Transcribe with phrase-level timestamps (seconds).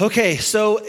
[0.00, 0.80] Okay, so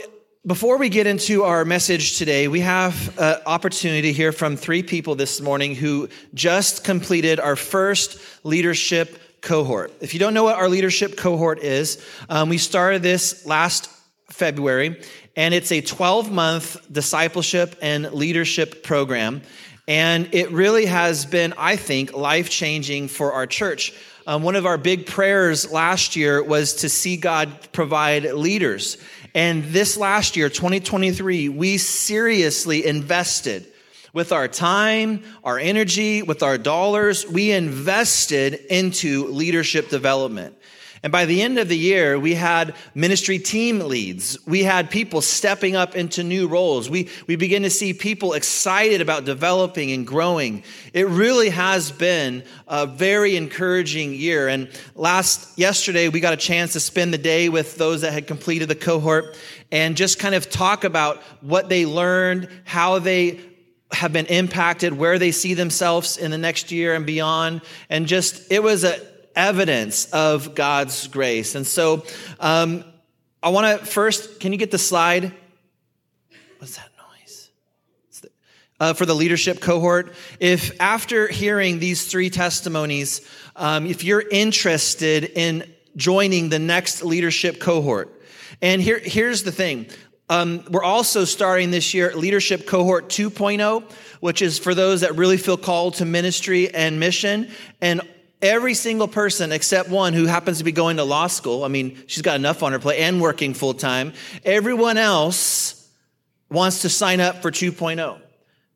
[0.47, 4.83] before we get into our message today, we have an opportunity to hear from three
[4.83, 9.91] people this morning who just completed our first leadership cohort.
[9.99, 13.89] If you don't know what our leadership cohort is, um, we started this last
[14.29, 15.01] February,
[15.35, 19.41] and it's a 12 month discipleship and leadership program.
[19.89, 23.93] And it really has been, I think, life changing for our church.
[24.27, 28.97] Um, one of our big prayers last year was to see God provide leaders.
[29.33, 33.65] And this last year, 2023, we seriously invested
[34.13, 37.25] with our time, our energy, with our dollars.
[37.27, 40.55] We invested into leadership development.
[41.03, 44.37] And by the end of the year, we had ministry team leads.
[44.45, 46.91] We had people stepping up into new roles.
[46.91, 50.63] We, we begin to see people excited about developing and growing.
[50.93, 54.47] It really has been a very encouraging year.
[54.47, 58.27] And last, yesterday, we got a chance to spend the day with those that had
[58.27, 59.35] completed the cohort
[59.71, 63.39] and just kind of talk about what they learned, how they
[63.91, 67.61] have been impacted, where they see themselves in the next year and beyond.
[67.89, 68.99] And just, it was a,
[69.35, 71.55] evidence of God's grace.
[71.55, 72.05] And so
[72.39, 72.83] um,
[73.41, 75.33] I want to first, can you get the slide?
[76.59, 76.91] What's that
[78.81, 80.13] uh, for the leadership cohort.
[80.39, 83.21] If after hearing these three testimonies,
[83.55, 88.21] um, if you're interested in joining the next leadership cohort,
[88.61, 89.85] and here, here's the thing.
[90.29, 93.83] Um, we're also starting this year Leadership Cohort 2.0,
[94.19, 97.51] which is for those that really feel called to ministry and mission.
[97.81, 98.01] And
[98.41, 102.01] Every single person except one who happens to be going to law school, I mean,
[102.07, 104.13] she's got enough on her plate and working full time.
[104.43, 105.89] Everyone else
[106.49, 108.19] wants to sign up for 2.0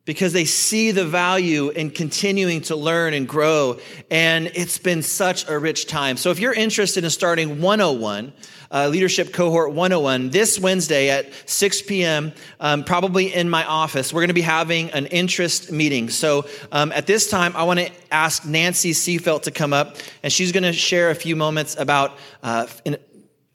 [0.06, 3.80] because they see the value in continuing to learn and grow.
[4.12, 6.18] And it's been such a rich time.
[6.18, 8.32] So if you're interested in starting 101,
[8.72, 14.14] uh, Leadership Cohort 101 this Wednesday at 6 p.m., um, probably in my office.
[14.14, 16.10] We're going to be having an interest meeting.
[16.10, 20.32] So um, at this time, I want to ask Nancy Seafelt to come up, and
[20.32, 22.68] she's going to share a few moments about uh,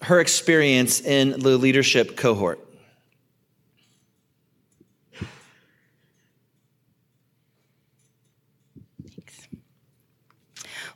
[0.02, 2.69] her experience in the leadership cohort.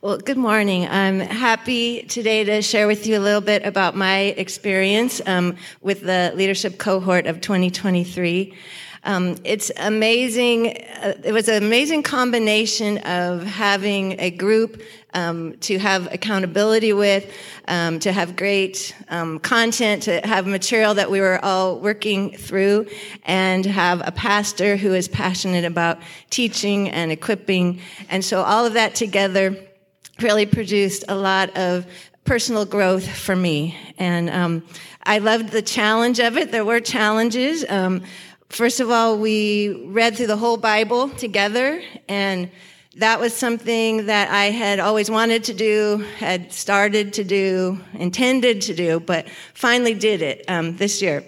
[0.05, 0.87] Well, good morning.
[0.87, 6.01] I'm happy today to share with you a little bit about my experience um, with
[6.01, 8.53] the leadership cohort of 2023.
[9.03, 10.77] Um, it's amazing.
[10.77, 14.83] Uh, it was an amazing combination of having a group
[15.15, 17.33] um, to have accountability with,
[17.67, 22.85] um, to have great um, content, to have material that we were all working through,
[23.23, 25.97] and have a pastor who is passionate about
[26.29, 27.79] teaching and equipping.
[28.07, 29.57] And so all of that together
[30.21, 31.85] really produced a lot of
[32.23, 33.77] personal growth for me.
[33.97, 34.63] And um,
[35.03, 36.51] I loved the challenge of it.
[36.51, 37.63] There were challenges.
[37.69, 38.01] Um,
[38.49, 42.49] first of all, we read through the whole Bible together, and
[42.97, 48.61] that was something that I had always wanted to do, had started to do, intended
[48.61, 51.23] to do, but finally did it um, this year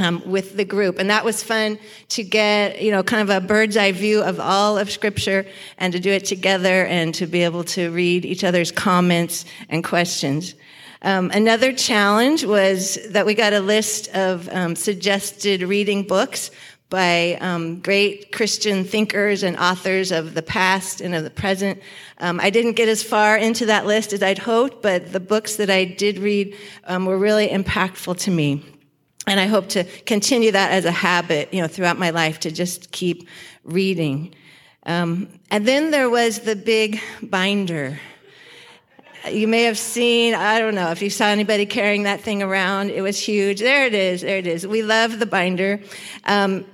[0.00, 0.98] um, with the group.
[0.98, 1.78] And that was fun
[2.08, 5.46] to get, you know, kind of a bird's eye view of all of Scripture
[5.78, 9.84] and to do it together and to be able to read each other's comments and
[9.84, 10.54] questions.
[11.02, 16.50] Um, another challenge was that we got a list of um, suggested reading books
[16.90, 21.80] by um, great Christian thinkers and authors of the past and of the present.
[22.18, 25.56] Um, I didn't get as far into that list as I'd hoped, but the books
[25.56, 28.64] that I did read um, were really impactful to me.
[29.30, 32.50] And I hope to continue that as a habit, you know, throughout my life to
[32.50, 33.28] just keep
[33.62, 34.34] reading.
[34.86, 38.00] Um, and then there was the big binder.
[39.30, 42.90] You may have seen, I don't know if you saw anybody carrying that thing around.
[42.90, 43.60] It was huge.
[43.60, 44.22] There it is.
[44.22, 44.66] There it is.
[44.66, 45.78] We love the binder.
[46.24, 46.64] Um,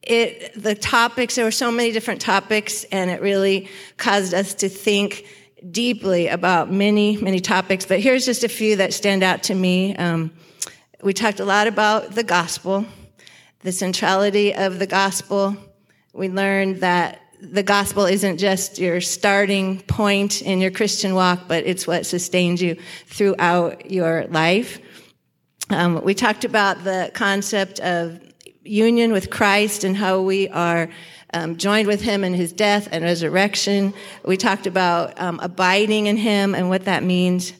[0.00, 4.70] it, the topics, there were so many different topics, and it really caused us to
[4.70, 5.26] think
[5.70, 7.84] deeply about many, many topics.
[7.84, 9.94] But here's just a few that stand out to me.
[9.96, 10.32] Um,
[11.02, 12.86] we talked a lot about the gospel,
[13.60, 15.56] the centrality of the gospel.
[16.12, 21.66] We learned that the gospel isn't just your starting point in your Christian walk, but
[21.66, 24.78] it's what sustains you throughout your life.
[25.70, 28.20] Um, we talked about the concept of
[28.62, 30.88] union with Christ and how we are
[31.34, 33.92] um, joined with him in his death and resurrection.
[34.24, 37.54] We talked about um, abiding in him and what that means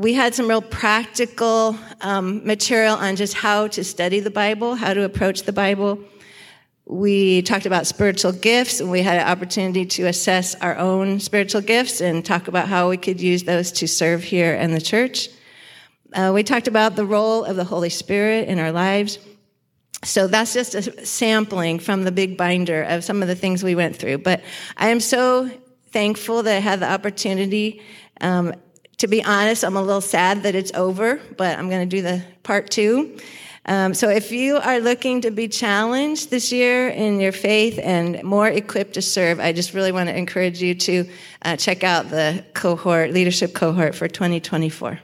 [0.00, 4.94] we had some real practical um, material on just how to study the Bible, how
[4.94, 6.00] to approach the Bible.
[6.86, 11.60] We talked about spiritual gifts, and we had an opportunity to assess our own spiritual
[11.60, 15.28] gifts and talk about how we could use those to serve here in the church.
[16.14, 19.18] Uh, we talked about the role of the Holy Spirit in our lives.
[20.02, 23.74] So that's just a sampling from the big binder of some of the things we
[23.74, 24.18] went through.
[24.18, 24.40] But
[24.78, 25.50] I am so
[25.90, 27.82] thankful that I had the opportunity.
[28.22, 28.54] Um,
[29.00, 32.02] to be honest, I'm a little sad that it's over, but I'm going to do
[32.02, 33.18] the part two.
[33.64, 38.22] Um, so if you are looking to be challenged this year in your faith and
[38.22, 41.08] more equipped to serve, I just really want to encourage you to
[41.42, 45.00] uh, check out the cohort, leadership cohort for 2024.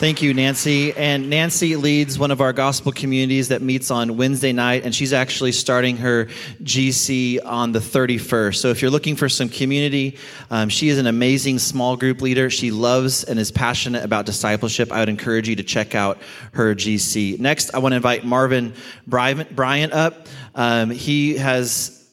[0.00, 0.94] Thank you, Nancy.
[0.94, 5.12] And Nancy leads one of our gospel communities that meets on Wednesday night, and she's
[5.12, 6.24] actually starting her
[6.62, 8.56] GC on the 31st.
[8.56, 10.16] So if you're looking for some community,
[10.50, 12.48] um, she is an amazing small group leader.
[12.48, 14.90] She loves and is passionate about discipleship.
[14.90, 16.16] I would encourage you to check out
[16.52, 17.38] her GC.
[17.38, 18.72] Next, I want to invite Marvin
[19.06, 20.28] Bryant up.
[20.54, 22.08] Um, he has,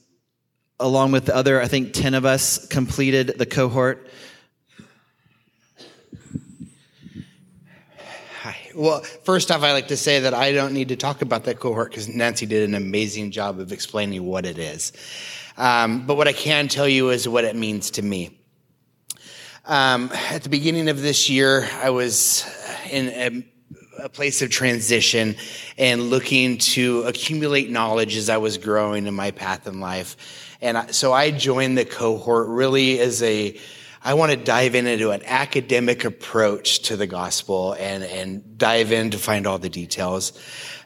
[0.78, 4.06] along with the other, I think, 10 of us, completed the cohort.
[8.76, 11.60] Well, first off, I like to say that I don't need to talk about that
[11.60, 14.92] cohort because Nancy did an amazing job of explaining what it is.
[15.58, 18.38] Um, but what I can tell you is what it means to me.
[19.66, 22.46] Um, at the beginning of this year, I was
[22.90, 25.36] in a, a place of transition
[25.78, 30.16] and looking to accumulate knowledge as I was growing in my path in life.
[30.62, 33.60] And so I joined the cohort really as a
[34.04, 39.12] I want to dive into an academic approach to the gospel and, and dive in
[39.12, 40.40] to find all the details.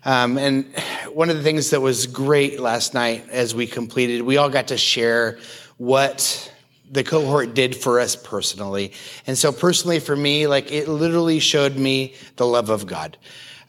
[0.05, 0.65] Um, and
[1.11, 4.69] one of the things that was great last night as we completed, we all got
[4.69, 5.37] to share
[5.77, 6.51] what
[6.89, 8.91] the cohort did for us personally.
[9.25, 13.17] And so personally for me, like it literally showed me the love of God.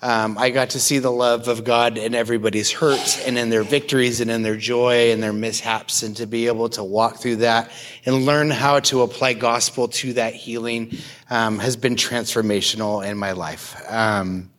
[0.03, 3.63] Um, I got to see the love of God in everybody's hurts and in their
[3.63, 7.37] victories and in their joy and their mishaps, and to be able to walk through
[7.37, 7.71] that
[8.05, 10.99] and learn how to apply gospel to that healing
[11.31, 13.81] um, has been transformational in my life.
[13.89, 14.51] Um,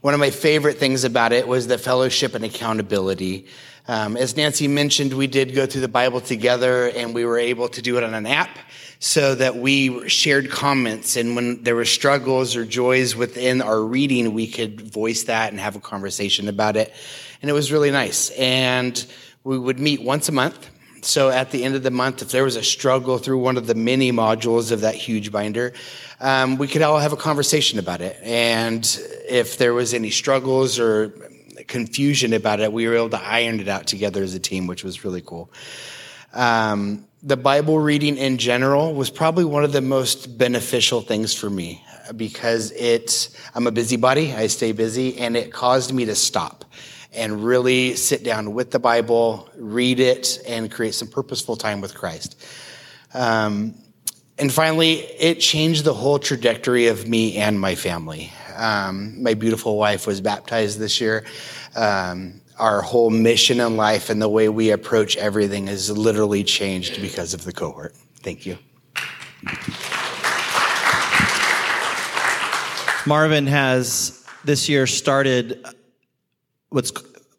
[0.00, 3.48] one of my favorite things about it was the fellowship and accountability.
[3.90, 7.68] Um, as Nancy mentioned, we did go through the Bible together and we were able
[7.70, 8.56] to do it on an app
[9.00, 11.16] so that we shared comments.
[11.16, 15.58] And when there were struggles or joys within our reading, we could voice that and
[15.58, 16.94] have a conversation about it.
[17.42, 18.30] And it was really nice.
[18.38, 19.04] And
[19.42, 20.70] we would meet once a month.
[21.02, 23.66] So at the end of the month, if there was a struggle through one of
[23.66, 25.72] the many modules of that huge binder,
[26.20, 28.16] um, we could all have a conversation about it.
[28.22, 28.84] And
[29.28, 31.12] if there was any struggles or
[31.66, 34.84] confusion about it, we were able to iron it out together as a team, which
[34.84, 35.52] was really cool.
[36.32, 41.50] Um, the Bible reading in general was probably one of the most beneficial things for
[41.50, 41.84] me
[42.16, 46.64] because it, I'm a busybody, I stay busy, and it caused me to stop
[47.12, 51.94] and really sit down with the Bible, read it, and create some purposeful time with
[51.94, 52.42] Christ.
[53.12, 53.74] Um,
[54.38, 58.32] and finally, it changed the whole trajectory of me and my family.
[58.60, 61.24] Um, my beautiful wife was baptized this year.
[61.74, 67.00] Um, our whole mission in life and the way we approach everything has literally changed
[67.00, 67.94] because of the cohort.
[68.22, 68.58] Thank you.
[73.06, 75.64] Marvin has this year started
[76.68, 76.92] what's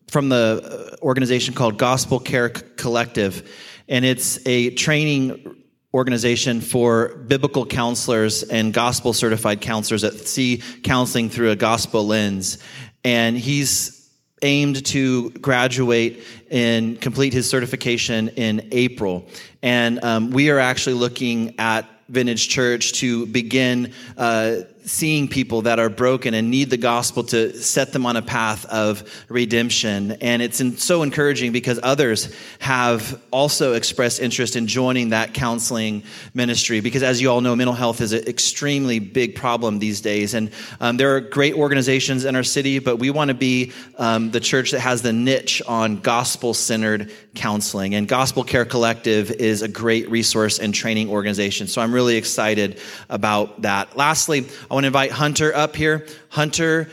[0.10, 3.48] from the organization called Gospel Care Collective,
[3.88, 5.61] and it's a training
[5.94, 12.58] organization for biblical counselors and gospel certified counselors that see counseling through a gospel lens.
[13.04, 14.10] And he's
[14.42, 19.28] aimed to graduate and complete his certification in April.
[19.62, 25.80] And um, we are actually looking at Vintage Church to begin uh, seeing people that
[25.80, 30.14] are broken and need the gospel to set them on a path of redemption.
[30.22, 36.82] And it's so encouraging because others have also expressed interest in joining that counseling ministry.
[36.82, 40.34] Because as you all know, mental health is an extremely big problem these days.
[40.34, 44.32] And um, there are great organizations in our city, but we want to be um,
[44.32, 47.96] the church that has the niche on gospel centered counseling.
[47.96, 51.68] And Gospel Care Collective is a great resource and training organization.
[51.68, 53.96] So I'm really excited about that.
[53.96, 56.08] Lastly, I want to invite Hunter up here.
[56.30, 56.90] Hunter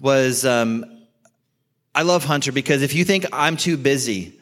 [0.00, 0.84] was, um,
[1.92, 4.38] I love Hunter because if you think I'm too busy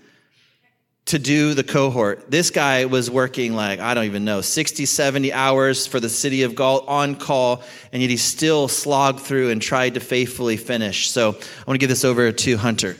[1.07, 5.33] to do the cohort, this guy was working like, I don't even know, 60, 70
[5.33, 9.63] hours for the city of Galt on call, and yet he still slogged through and
[9.63, 11.11] tried to faithfully finish.
[11.11, 12.99] So I want to give this over to Hunter.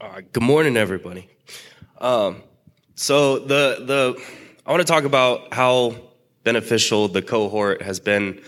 [0.00, 1.28] Uh, good morning, everybody.
[1.98, 2.42] Um,
[2.94, 4.24] so the the
[4.64, 6.05] I want to talk about how
[6.46, 8.40] beneficial the cohort has been,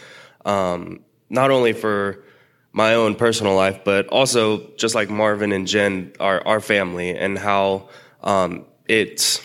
[0.46, 2.24] um, not only for
[2.72, 7.36] my own personal life, but also just like Marvin and Jen, our our family, and
[7.36, 7.88] how
[8.22, 9.42] um, it's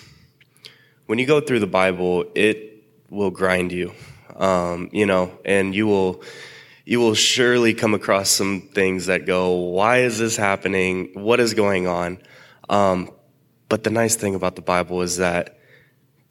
[1.07, 3.91] when you go through the Bible, it will grind you,
[4.35, 6.23] um, you know, and you will
[6.85, 11.09] you will surely come across some things that go, why is this happening?
[11.15, 12.19] What is going on?
[12.69, 13.09] Um,
[13.67, 15.57] but the nice thing about the Bible is that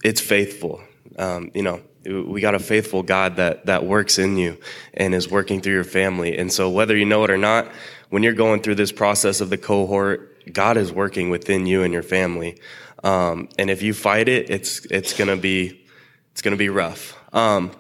[0.05, 0.81] it's faithful.
[1.19, 4.59] Um, you know, we got a faithful God that that works in you
[4.95, 6.37] and is working through your family.
[6.37, 7.69] And so whether you know it or not,
[8.11, 11.93] when you're going through this process of the cohort, God is working within you and
[11.93, 12.59] your family.
[13.05, 15.85] Um, and if you fight it, it's it's gonna be
[16.33, 17.17] it's gonna be rough.
[17.33, 17.73] Um,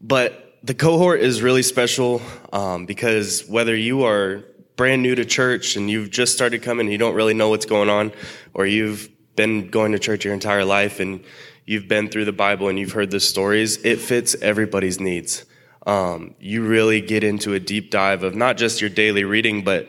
[0.00, 2.20] but the cohort is really special
[2.52, 4.44] um, because whether you are
[4.76, 7.66] brand new to church and you've just started coming, and you don't really know what's
[7.66, 8.12] going on,
[8.52, 11.22] or you've been going to church your entire life and
[11.66, 15.44] you've been through the Bible and you've heard the stories, it fits everybody's needs.
[15.86, 19.88] Um, you really get into a deep dive of not just your daily reading, but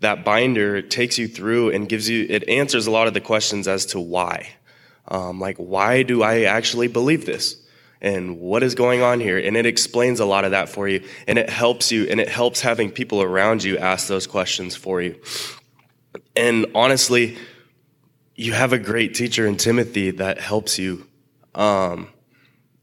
[0.00, 3.68] that binder takes you through and gives you, it answers a lot of the questions
[3.68, 4.48] as to why.
[5.06, 7.56] Um, like, why do I actually believe this?
[8.00, 11.02] and what is going on here and it explains a lot of that for you
[11.26, 15.02] and it helps you and it helps having people around you ask those questions for
[15.02, 15.16] you
[16.36, 17.36] and honestly
[18.36, 21.08] you have a great teacher in timothy that helps you
[21.54, 22.08] um,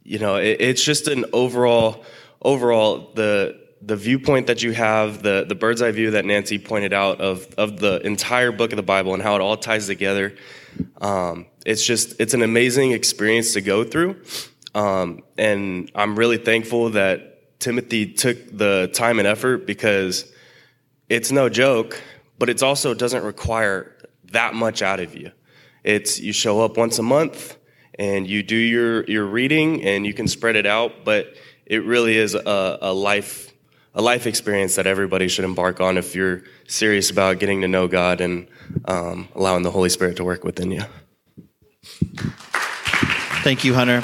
[0.04, 2.04] you know it, it's just an overall
[2.42, 6.94] overall the the viewpoint that you have the the bird's eye view that nancy pointed
[6.94, 10.36] out of of the entire book of the bible and how it all ties together
[11.02, 14.20] um, it's just it's an amazing experience to go through
[14.76, 20.32] um, and I'm really thankful that Timothy took the time and effort because
[21.08, 22.02] it's no joke,
[22.38, 23.96] but it also doesn't require
[24.34, 25.32] that much out of you.
[25.86, 27.58] It's you show up once a month
[27.98, 31.36] and you do your, your reading and you can spread it out, but
[31.66, 33.52] it really is a, a life
[33.96, 37.88] a life experience that everybody should embark on if you're serious about getting to know
[37.88, 38.48] God and
[38.86, 40.82] um, allowing the Holy Spirit to work within you.
[43.42, 44.04] Thank you, Hunter.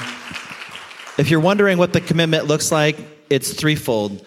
[1.17, 2.97] If you're wondering what the commitment looks like,
[3.29, 4.25] it's threefold.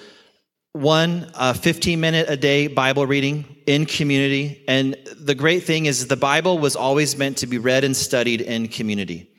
[0.72, 4.62] One, a 15 minute a day Bible reading in community.
[4.68, 8.42] And the great thing is the Bible was always meant to be read and studied
[8.42, 9.30] in community.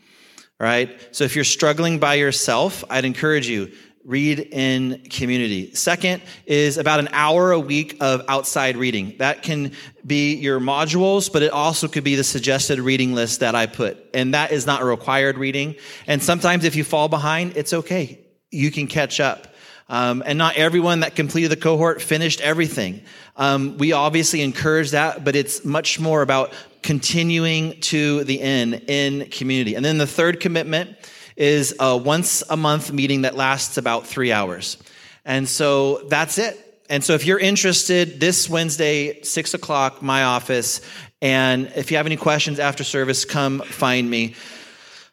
[0.59, 0.97] Right?
[1.11, 3.71] So if you're struggling by yourself, I'd encourage you,
[4.05, 5.73] read in community.
[5.73, 9.15] Second is about an hour a week of outside reading.
[9.17, 9.71] That can
[10.05, 13.97] be your modules, but it also could be the suggested reading list that I put.
[14.13, 15.75] And that is not required reading.
[16.05, 18.19] And sometimes if you fall behind, it's okay.
[18.51, 19.54] You can catch up.
[19.87, 23.01] Um, and not everyone that completed the cohort finished everything.
[23.35, 29.29] Um, we obviously encourage that, but it's much more about continuing to the end in
[29.29, 29.75] community.
[29.75, 30.97] And then the third commitment
[31.35, 34.77] is a once a month meeting that lasts about three hours.
[35.23, 36.61] And so that's it.
[36.89, 40.81] And so if you're interested, this Wednesday, six o'clock, my office.
[41.21, 44.35] And if you have any questions after service, come find me.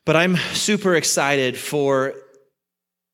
[0.05, 2.15] But I'm super excited for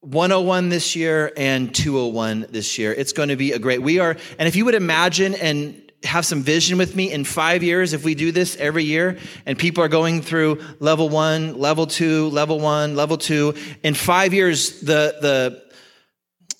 [0.00, 2.92] 101 this year and 201 this year.
[2.92, 6.24] It's going to be a great, we are, and if you would imagine and have
[6.24, 9.82] some vision with me in five years if we do this every year and people
[9.82, 13.52] are going through level one level two level one level two
[13.82, 15.60] in five years the the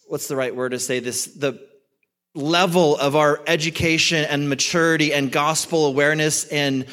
[0.08, 1.56] what's the right word to say this the
[2.34, 6.84] level of our education and maturity and gospel awareness and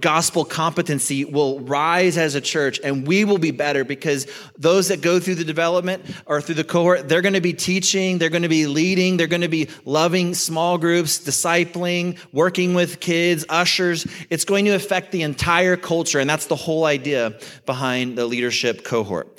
[0.00, 5.00] gospel competency will rise as a church and we will be better because those that
[5.00, 8.42] go through the development or through the cohort, they're going to be teaching, they're going
[8.42, 14.06] to be leading, they're going to be loving small groups, discipling, working with kids, ushers.
[14.30, 16.18] It's going to affect the entire culture.
[16.18, 19.38] And that's the whole idea behind the leadership cohort.